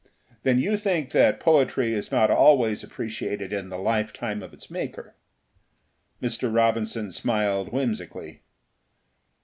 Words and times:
"Then 0.41 0.57
you 0.57 0.77
think 0.77 1.11
that 1.11 1.39
poetry 1.39 1.93
is 1.93 2.11
not 2.11 2.31
always 2.31 2.83
appreciated 2.83 3.53
in 3.53 3.69
the 3.69 3.77
lifetime 3.77 4.41
of 4.41 4.51
its 4.51 4.67
maker?" 4.71 5.15
Mr. 6.19 6.51
Robinson 6.51 7.11
smiled 7.11 7.71
whimsically. 7.71 8.41